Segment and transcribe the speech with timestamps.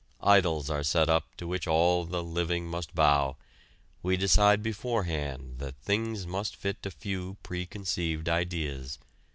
[0.23, 3.37] Idols are set up to which all the living must bow;
[4.01, 8.97] we decide beforehand that things must fit a few preconceived ideas.